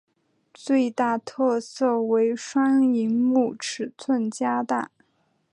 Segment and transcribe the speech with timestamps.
[0.55, 4.89] 最大特色为双萤幕尺寸加大。